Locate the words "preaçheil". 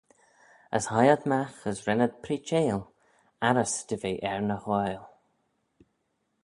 2.23-2.81